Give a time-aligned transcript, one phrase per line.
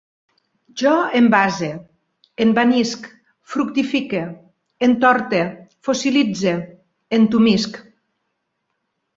[0.81, 1.67] Jo envase,
[2.45, 3.05] envanisc,
[3.55, 4.23] fructifique,
[4.89, 5.43] entorte,
[5.89, 6.57] fossilitze,
[7.19, 7.81] entumisc